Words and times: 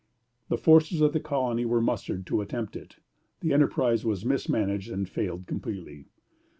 The 0.49 0.57
forces 0.57 0.99
of 1.01 1.13
the 1.13 1.19
colony 1.19 1.63
were 1.63 1.79
mustered 1.79 2.25
to 2.25 2.41
attempt 2.41 2.75
it; 2.75 2.95
the 3.41 3.53
enterprise 3.53 4.03
was 4.03 4.25
mismanaged, 4.25 4.89
and 4.89 5.07
failed 5.07 5.45
completely. 5.45 6.07